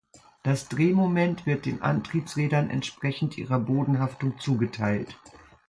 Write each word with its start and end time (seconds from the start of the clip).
Das 0.41 0.67
Drehmoment 0.67 1.45
wird 1.45 1.67
den 1.67 1.83
Antriebsrädern 1.83 2.71
entsprechend 2.71 3.37
ihrer 3.37 3.59
Bodenhaftung 3.59 4.39
zugeteilt. 4.39 5.15